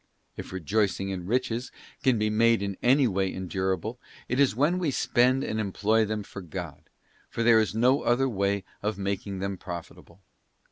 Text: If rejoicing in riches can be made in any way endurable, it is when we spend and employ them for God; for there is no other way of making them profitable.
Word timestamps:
If 0.35 0.51
rejoicing 0.51 1.09
in 1.09 1.27
riches 1.27 1.71
can 2.01 2.17
be 2.17 2.31
made 2.31 2.63
in 2.63 2.75
any 2.81 3.07
way 3.07 3.31
endurable, 3.31 3.99
it 4.27 4.39
is 4.39 4.55
when 4.55 4.79
we 4.79 4.89
spend 4.89 5.43
and 5.43 5.59
employ 5.59 6.05
them 6.05 6.23
for 6.23 6.41
God; 6.41 6.89
for 7.29 7.43
there 7.43 7.59
is 7.59 7.75
no 7.75 8.01
other 8.01 8.27
way 8.27 8.63
of 8.81 8.97
making 8.97 9.37
them 9.37 9.59
profitable. 9.59 10.19